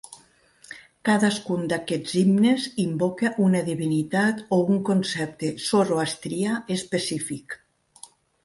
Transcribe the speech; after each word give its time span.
Cadascun 1.09 1.67
d'aquests 1.73 2.15
himnes 2.21 2.65
invoca 2.85 3.31
una 3.49 3.61
divinitat 3.69 4.41
o 4.57 4.61
concepte 4.89 5.53
zoroastrià 5.67 6.57
específic. 6.79 7.59